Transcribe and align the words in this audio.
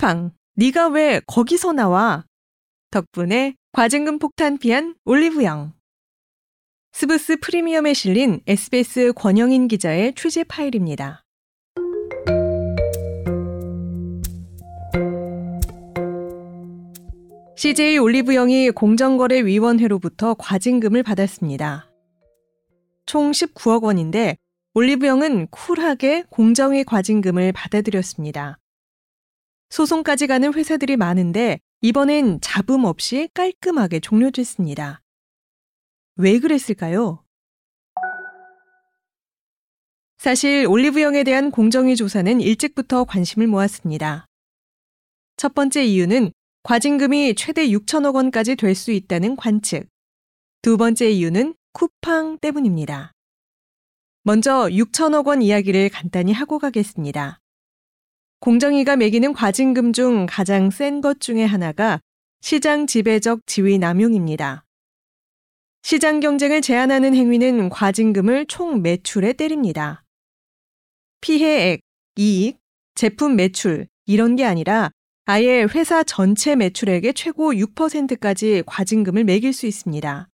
쿠팡, 0.00 0.32
네가 0.56 0.88
왜 0.88 1.20
거기서 1.26 1.74
나와? 1.74 2.24
덕분에 2.90 3.54
과징금 3.72 4.18
폭탄 4.18 4.56
피한 4.56 4.94
올리브영. 5.04 5.74
스브스 6.92 7.36
프리미엄에 7.40 7.92
실린 7.92 8.40
SBS 8.46 9.12
권영인 9.14 9.68
기자의 9.68 10.14
취재 10.14 10.42
파일입니다. 10.44 11.22
CJ 17.56 17.98
올리브영이 17.98 18.70
공정거래위원회로부터 18.70 20.32
과징금을 20.38 21.02
받았습니다. 21.02 21.90
총 23.04 23.32
19억 23.32 23.82
원인데 23.82 24.38
올리브영은 24.72 25.48
쿨하게 25.48 26.24
공정위 26.30 26.84
과징금을 26.84 27.52
받아들였습니다. 27.52 28.56
소송까지 29.70 30.26
가는 30.26 30.52
회사들이 30.52 30.96
많은데 30.96 31.60
이번엔 31.80 32.40
잡음 32.40 32.84
없이 32.84 33.28
깔끔하게 33.34 34.00
종료됐습니다. 34.00 35.00
왜 36.16 36.38
그랬을까요? 36.38 37.24
사실 40.18 40.66
올리브영에 40.66 41.24
대한 41.24 41.50
공정위 41.50 41.96
조사는 41.96 42.40
일찍부터 42.40 43.04
관심을 43.04 43.46
모았습니다. 43.46 44.26
첫 45.36 45.54
번째 45.54 45.84
이유는 45.84 46.32
과징금이 46.62 47.34
최대 47.36 47.66
6천억 47.68 48.16
원까지 48.16 48.56
될 48.56 48.74
수 48.74 48.90
있다는 48.92 49.36
관측. 49.36 49.88
두 50.60 50.76
번째 50.76 51.10
이유는 51.10 51.54
쿠팡 51.72 52.38
때문입니다. 52.38 53.12
먼저 54.24 54.66
6천억 54.68 55.28
원 55.28 55.40
이야기를 55.40 55.88
간단히 55.88 56.34
하고 56.34 56.58
가겠습니다. 56.58 57.38
공정위가 58.40 58.96
매기는 58.96 59.34
과징금 59.34 59.92
중 59.92 60.24
가장 60.26 60.70
센 60.70 61.02
것 61.02 61.20
중에 61.20 61.44
하나가 61.44 62.00
시장 62.40 62.86
지배적 62.86 63.46
지위 63.46 63.76
남용입니다. 63.76 64.64
시장 65.82 66.20
경쟁을 66.20 66.62
제한하는 66.62 67.14
행위는 67.14 67.68
과징금을 67.68 68.46
총 68.46 68.80
매출에 68.80 69.34
때립니다. 69.34 70.02
피해액, 71.20 71.80
이익, 72.16 72.56
제품 72.94 73.36
매출 73.36 73.86
이런 74.06 74.36
게 74.36 74.46
아니라 74.46 74.90
아예 75.26 75.66
회사 75.74 76.02
전체 76.02 76.56
매출액의 76.56 77.12
최고 77.12 77.52
6%까지 77.52 78.62
과징금을 78.64 79.24
매길 79.24 79.52
수 79.52 79.66
있습니다. 79.66 80.28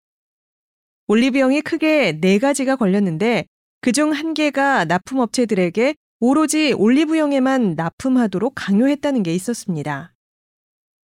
올리브영이 1.07 1.61
크게 1.61 2.19
네 2.22 2.38
가지가 2.38 2.75
걸렸는데 2.75 3.45
그중 3.81 4.11
한 4.11 4.35
개가 4.35 4.85
납품업체들에게 4.85 5.95
오로지 6.27 6.73
올리브영에만 6.73 7.75
납품하도록 7.75 8.53
강요했다는 8.55 9.21
게 9.21 9.35
있었습니다. 9.35 10.15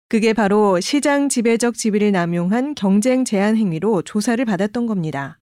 그게 0.08 0.32
바로 0.32 0.80
시장 0.80 1.28
지배적 1.28 1.76
지위를 1.76 2.14
남용한 2.14 2.74
경쟁 2.74 3.26
제한 3.26 3.58
행위로 3.58 4.02
조사를 4.04 4.44
받았던 4.46 4.86
겁니다. 4.86 5.38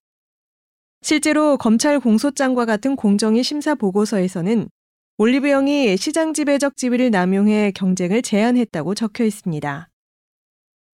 실제로 1.00 1.56
검찰 1.56 2.00
공소장과 2.00 2.64
같은 2.64 2.96
공정위 2.96 3.44
심사 3.44 3.76
보고서에서는 3.76 4.68
올리브영이 5.16 5.96
시장 5.96 6.34
지배적 6.34 6.76
지위를 6.76 7.12
남용해 7.12 7.70
경쟁을 7.70 8.22
제한했다고 8.22 8.96
적혀 8.96 9.22
있습니다. 9.22 9.88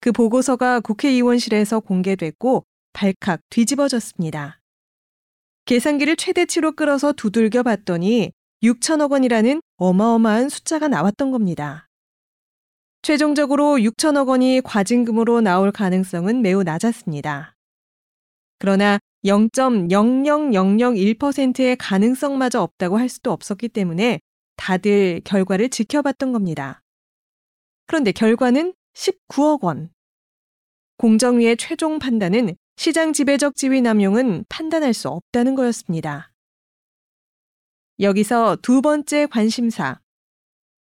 그 0.02 0.12
보고서가 0.12 0.82
국회의원실에서 0.82 1.80
공개됐고 1.80 2.66
발칵 2.92 3.40
뒤집어졌습니다. 3.50 4.60
계산기를 5.64 6.18
최대치로 6.18 6.74
끌어서 6.74 7.14
두들겨 7.14 7.64
봤더니 7.64 8.34
6천억 8.64 9.12
원이라는 9.12 9.62
어마어마한 9.78 10.50
숫자가 10.50 10.88
나왔던 10.88 11.30
겁니다. 11.32 11.90
최종적으로 13.02 13.76
6천억 13.76 14.30
원이 14.30 14.62
과징금으로 14.62 15.42
나올 15.42 15.74
가능성은 15.74 16.42
매우 16.42 16.64
낮았습니다. 16.64 17.58
그러나 18.60 19.00
0.00001%의 19.26 21.76
가능성마저 21.76 22.62
없다고 22.62 22.98
할 22.98 23.10
수도 23.10 23.34
없었기 23.34 23.68
때문에 23.70 24.20
다들 24.56 25.20
결과를 25.26 25.70
지켜봤던 25.70 26.32
겁니다. 26.32 26.82
그런데 27.88 28.14
결과는 28.14 28.74
19억 28.94 29.64
원. 29.64 29.90
공정위의 30.98 31.58
최종 31.58 31.98
판단은 32.00 32.56
시장 32.78 33.12
지배적 33.12 33.56
지위 33.56 33.82
남용은 33.82 34.46
판단할 34.48 34.94
수 34.94 35.10
없다는 35.10 35.56
거였습니다. 35.56 36.33
여기서 38.04 38.58
두 38.62 38.82
번째 38.82 39.28
관심사. 39.28 40.02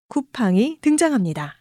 쿠팡이 0.08 0.78
등장합니다. 0.80 1.54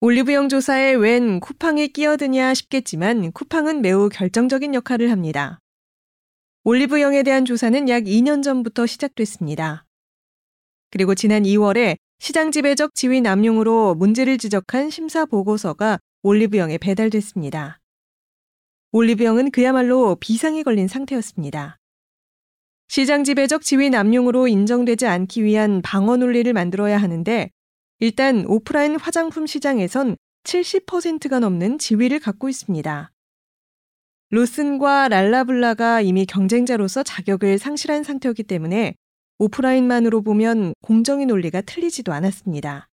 올리브영 0.00 0.48
조사에 0.48 0.94
웬 0.94 1.40
쿠팡이 1.40 1.88
끼어드냐 1.88 2.54
싶겠지만 2.54 3.32
쿠팡은 3.32 3.82
매우 3.82 4.08
결정적인 4.08 4.74
역할을 4.74 5.10
합니다. 5.10 5.58
올리브영에 6.62 7.24
대한 7.24 7.44
조사는 7.44 7.88
약 7.88 8.04
2년 8.04 8.44
전부터 8.44 8.86
시작됐습니다. 8.86 9.84
그리고 10.92 11.16
지난 11.16 11.42
2월에 11.42 11.96
시장 12.20 12.52
지배적 12.52 12.94
지위 12.94 13.22
남용으로 13.22 13.96
문제를 13.96 14.38
지적한 14.38 14.90
심사 14.90 15.24
보고서가 15.24 15.98
올리브영에 16.22 16.78
배달됐습니다. 16.78 17.80
올리브영은 18.92 19.50
그야말로 19.50 20.14
비상이 20.20 20.62
걸린 20.62 20.86
상태였습니다. 20.86 21.80
시장 22.88 23.24
지배적 23.24 23.62
지위 23.62 23.90
남용으로 23.90 24.48
인정되지 24.48 25.06
않기 25.06 25.44
위한 25.44 25.82
방어 25.82 26.16
논리를 26.16 26.50
만들어야 26.52 26.98
하는데 26.98 27.50
일단 27.98 28.44
오프라인 28.46 28.96
화장품 28.96 29.46
시장에선 29.46 30.16
70%가 30.44 31.40
넘는 31.40 31.78
지위를 31.78 32.20
갖고 32.20 32.48
있습니다. 32.48 33.10
로슨과 34.30 35.08
랄라블라가 35.08 36.00
이미 36.00 36.26
경쟁자로서 36.26 37.02
자격을 37.02 37.58
상실한 37.58 38.02
상태였기 38.02 38.44
때문에 38.44 38.94
오프라인만으로 39.38 40.22
보면 40.22 40.74
공정의 40.82 41.26
논리가 41.26 41.60
틀리지도 41.62 42.12
않았습니다. 42.12 42.88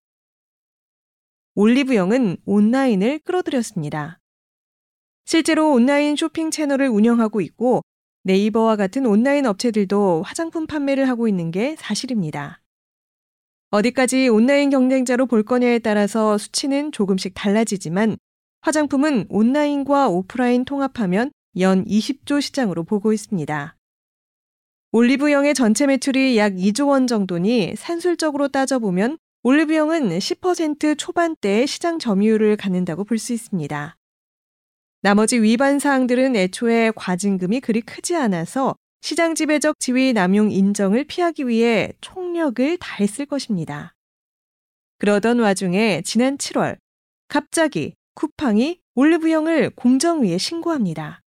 올리브영은 1.55 2.39
온라인을 2.45 3.21
끌어들였습니다. 3.21 4.19
실제로 5.25 5.73
온라인 5.73 6.17
쇼핑 6.17 6.51
채널을 6.51 6.89
운영하고 6.89 7.41
있고 7.43 7.83
네이버와 8.25 8.77
같은 8.77 9.07
온라인 9.07 9.47
업체들도 9.47 10.23
화장품 10.23 10.67
판매를 10.67 11.09
하고 11.09 11.27
있는 11.29 11.51
게 11.51 11.77
사실입니다. 11.79 12.61
어디까지 13.71 14.29
온라인 14.29 14.71
경쟁자로 14.71 15.27
볼 15.27 15.43
거냐에 15.43 15.79
따라서 15.79 16.39
수치는 16.39 16.93
조금씩 16.93 17.33
달라지지만 17.35 18.17
화장품은 18.61 19.27
온라인과 19.29 20.09
오프라인 20.09 20.65
통합하면 20.65 21.33
연 21.59 21.85
20조 21.85 22.41
시장으로 22.41 22.85
보고 22.85 23.13
있습니다. 23.13 23.77
올리브영의 24.93 25.55
전체 25.55 25.87
매출이 25.87 26.37
약 26.37 26.53
2조 26.53 26.89
원 26.89 27.07
정도니 27.07 27.75
산술적으로 27.77 28.49
따져보면 28.49 29.17
올리브영은 29.43 30.11
10% 30.11 30.99
초반대의 30.99 31.67
시장 31.67 31.99
점유율을 31.99 32.57
갖는다고 32.57 33.05
볼 33.05 33.19
수 33.19 33.33
있습니다. 33.33 33.97
나머지 35.05 35.43
위반 35.43 35.81
사항들은 35.81 36.37
애초에 36.37 36.93
과징금이 36.95 37.61
그리 37.61 37.81
크지 37.81 38.15
않아서 38.15 38.77
시장 39.01 39.35
지배적 39.35 39.81
지위 39.81 40.13
남용 40.13 40.53
인정을 40.53 41.03
피하기 41.05 41.49
위해 41.49 41.93
총력을 42.01 42.79
다했을 42.79 43.27
것입니다. 43.27 43.95
그러던 44.99 45.41
와중에 45.41 46.03
지난 46.05 46.39
7월 46.39 46.79
갑자기 47.27 47.95
쿠팡이 48.15 48.79
올리브영을 48.95 49.71
공정위에 49.71 50.39
신고합니다. 50.39 51.21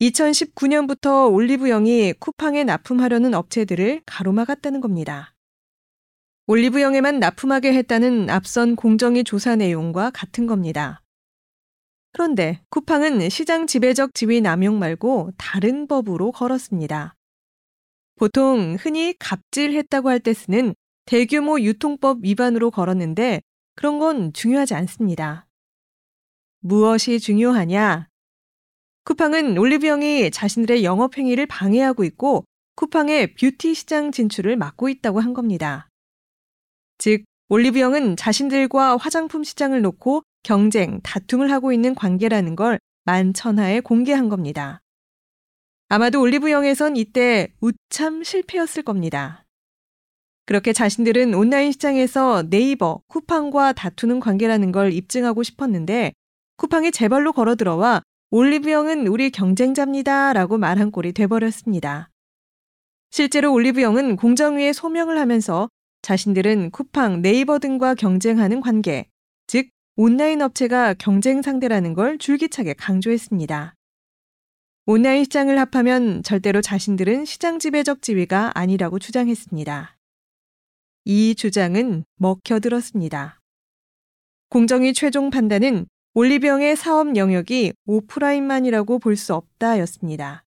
2019년부터 0.00 1.32
올리브영이 1.32 2.14
쿠팡에 2.20 2.62
납품하려는 2.62 3.34
업체들을 3.34 4.02
가로막았다는 4.06 4.80
겁니다. 4.80 5.34
올리브영에만 6.46 7.18
납품하게 7.18 7.72
했다는 7.72 8.30
앞선 8.30 8.76
공정위 8.76 9.24
조사 9.24 9.56
내용과 9.56 10.10
같은 10.10 10.46
겁니다. 10.46 11.00
그런데 12.14 12.62
쿠팡은 12.70 13.28
시장 13.28 13.66
지배적 13.66 14.14
지위 14.14 14.40
남용 14.40 14.78
말고 14.78 15.32
다른 15.36 15.88
법으로 15.88 16.30
걸었습니다. 16.30 17.16
보통 18.14 18.76
흔히 18.78 19.14
갑질했다고 19.18 20.08
할 20.08 20.20
때 20.20 20.32
쓰는 20.32 20.74
대규모 21.06 21.60
유통법 21.60 22.20
위반으로 22.22 22.70
걸었는데 22.70 23.42
그런 23.74 23.98
건 23.98 24.32
중요하지 24.32 24.74
않습니다. 24.74 25.48
무엇이 26.60 27.18
중요하냐? 27.18 28.08
쿠팡은 29.02 29.58
올리브영이 29.58 30.30
자신들의 30.30 30.84
영업행위를 30.84 31.46
방해하고 31.46 32.04
있고 32.04 32.44
쿠팡의 32.76 33.34
뷰티 33.34 33.74
시장 33.74 34.12
진출을 34.12 34.56
막고 34.56 34.88
있다고 34.88 35.18
한 35.18 35.34
겁니다. 35.34 35.88
즉, 36.98 37.24
올리브영은 37.48 38.16
자신들과 38.16 38.98
화장품 38.98 39.42
시장을 39.42 39.82
놓고 39.82 40.22
경쟁, 40.44 41.00
다툼을 41.02 41.50
하고 41.50 41.72
있는 41.72 41.96
관계라는 41.96 42.54
걸 42.54 42.78
만천하에 43.04 43.80
공개한 43.80 44.28
겁니다. 44.28 44.80
아마도 45.88 46.20
올리브영에선 46.20 46.96
이때 46.96 47.52
우참 47.60 48.22
실패였을 48.22 48.82
겁니다. 48.82 49.44
그렇게 50.46 50.72
자신들은 50.72 51.34
온라인 51.34 51.72
시장에서 51.72 52.44
네이버, 52.48 53.00
쿠팡과 53.08 53.72
다투는 53.72 54.20
관계라는 54.20 54.72
걸 54.72 54.92
입증하고 54.92 55.42
싶었는데 55.42 56.12
쿠팡이 56.56 56.92
제발로 56.92 57.32
걸어 57.32 57.54
들어와 57.54 58.02
올리브영은 58.30 59.06
우리 59.06 59.30
경쟁자입니다 59.30 60.32
라고 60.34 60.58
말한 60.58 60.90
꼴이 60.90 61.12
돼버렸습니다. 61.12 62.10
실제로 63.10 63.52
올리브영은 63.52 64.16
공정위에 64.16 64.72
소명을 64.72 65.18
하면서 65.18 65.68
자신들은 66.02 66.70
쿠팡, 66.70 67.22
네이버 67.22 67.58
등과 67.58 67.94
경쟁하는 67.94 68.60
관계, 68.60 69.06
즉 69.06 69.13
온라인 69.96 70.42
업체가 70.42 70.94
경쟁 70.94 71.40
상대라는 71.40 71.94
걸 71.94 72.18
줄기차게 72.18 72.74
강조했습니다. 72.74 73.74
온라인 74.86 75.22
시장을 75.22 75.56
합하면 75.56 76.24
절대로 76.24 76.60
자신들은 76.60 77.24
시장 77.24 77.60
지배적 77.60 78.02
지위가 78.02 78.58
아니라고 78.58 78.98
주장했습니다. 78.98 79.96
이 81.04 81.34
주장은 81.36 82.04
먹혀들었습니다. 82.16 83.38
공정위 84.48 84.94
최종 84.94 85.30
판단은 85.30 85.86
올리병의 86.14 86.74
사업 86.76 87.14
영역이 87.16 87.72
오프라인만이라고 87.86 88.98
볼 88.98 89.16
수 89.16 89.34
없다였습니다. 89.34 90.42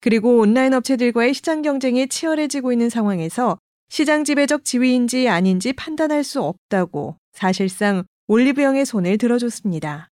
그리고 0.00 0.38
온라인 0.38 0.74
업체들과의 0.74 1.34
시장 1.34 1.62
경쟁이 1.62 2.08
치열해지고 2.08 2.72
있는 2.72 2.90
상황에서 2.90 3.58
시장 3.90 4.24
지배적 4.24 4.64
지위인지 4.64 5.28
아닌지 5.28 5.72
판단할 5.72 6.24
수 6.24 6.42
없다고 6.42 7.16
사실상 7.32 8.04
올리브영의 8.30 8.86
손을 8.86 9.18
들어줬습니다. 9.18 10.08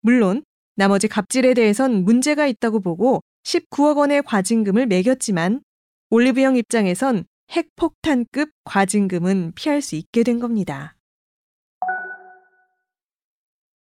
물론 0.00 0.42
나머지 0.74 1.06
갑질에 1.06 1.52
대해선 1.52 2.02
문제가 2.02 2.46
있다고 2.46 2.80
보고 2.80 3.20
19억 3.42 3.98
원의 3.98 4.22
과징금을 4.22 4.86
매겼지만 4.86 5.62
올리브영 6.08 6.56
입장에선 6.56 7.26
핵폭탄급 7.50 8.48
과징금은 8.64 9.52
피할 9.54 9.82
수 9.82 9.96
있게 9.96 10.22
된 10.22 10.40
겁니다. 10.40 10.96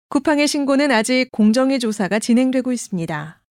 쿠팡의 0.09 0.47
신고는 0.47 0.89
아직 0.89 1.29
공정위 1.31 1.77
조사가 1.77 2.17
진행되고 2.17 2.71
있습니다. 2.71 3.43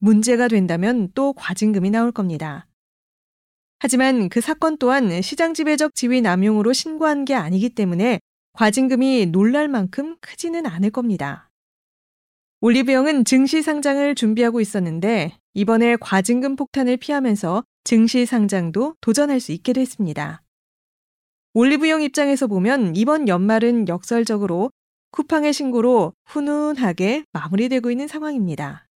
문제가 0.00 0.48
된다면 0.48 1.12
또 1.14 1.32
과징금이 1.32 1.90
나올 1.90 2.10
겁니다. 2.10 2.66
하지만 3.78 4.28
그 4.28 4.40
사건 4.40 4.76
또한 4.78 5.22
시장 5.22 5.54
지배적 5.54 5.94
지위 5.94 6.20
남용으로 6.22 6.72
신고한 6.72 7.24
게 7.24 7.34
아니기 7.34 7.68
때문에 7.68 8.18
과징금이 8.58 9.26
놀랄 9.26 9.68
만큼 9.68 10.16
크지는 10.20 10.66
않을 10.66 10.90
겁니다. 10.90 11.48
올리브영은 12.60 13.24
증시 13.24 13.62
상장을 13.62 14.16
준비하고 14.16 14.60
있었는데 14.60 15.38
이번에 15.54 15.94
과징금 15.94 16.56
폭탄을 16.56 16.96
피하면서 16.96 17.62
증시 17.84 18.26
상장도 18.26 18.96
도전할 19.00 19.38
수 19.38 19.52
있게 19.52 19.72
됐습니다. 19.74 20.42
올리브영 21.54 22.02
입장에서 22.02 22.48
보면 22.48 22.96
이번 22.96 23.28
연말은 23.28 23.86
역설적으로 23.86 24.72
쿠팡의 25.12 25.52
신고로 25.52 26.14
훈훈하게 26.24 27.26
마무리되고 27.30 27.92
있는 27.92 28.08
상황입니다. 28.08 28.88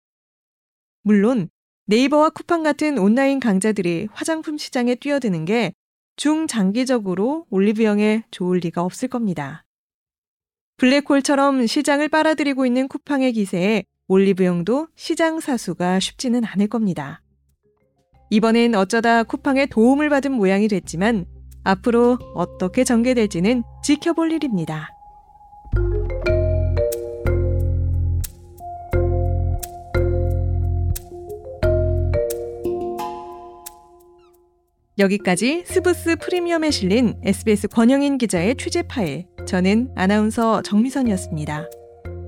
물론 1.05 1.49
네이버와 1.87 2.31
쿠팡 2.31 2.65
같은 2.65 2.99
온라인 2.99 3.39
강자들이 3.39 4.09
화장품 4.11 4.59
시장에 4.59 4.97
뛰어드는 4.97 5.45
게 5.45 5.73
중장기적으로 6.17 7.47
올리브영에 7.51 8.25
좋을 8.31 8.59
리가 8.59 8.83
없을 8.83 9.09
겁니다. 9.09 9.65
블랙홀처럼 10.77 11.67
시장을 11.67 12.09
빨아들이고 12.09 12.67
있는 12.67 12.89
쿠팡의 12.89 13.33
기세에 13.33 13.85
올리브영도 14.09 14.89
시장 14.97 15.41
사수가 15.41 16.01
쉽지는 16.01 16.45
않을 16.45 16.69
겁니다. 16.69 17.23
이번엔 18.31 18.75
어쩌다 18.75 19.23
쿠팡의 19.23 19.69
도움을 19.69 20.09
받은 20.09 20.33
모양이 20.33 20.69
됐지만 20.69 21.27
앞으로 21.65 22.19
어떻게 22.35 22.83
전개될지는 22.83 23.63
지켜볼 23.85 24.33
일입니다. 24.33 24.91
여기까지 35.03 35.65
스브스 35.67 36.17
프리미엄에 36.17 36.71
실린 36.71 37.15
SBS 37.25 37.69
권영인 37.69 38.19
기자의 38.19 38.55
취재 38.57 38.83
파일. 38.83 39.27
저는 39.47 39.91
아나운서 39.97 40.63
정미선이었습니다. 40.63 41.69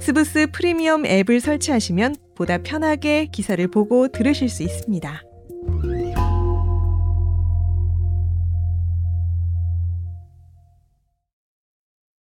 스브스 0.01 0.49
프리미엄 0.53 1.07
앱을 1.07 1.41
설치하시면 1.41 2.17
보다 2.35 2.59
편하게 2.59 3.27
기사를 3.27 3.67
보고 3.69 4.09
들으실 4.09 4.49
수 4.49 4.65
있습니다. 4.65 5.23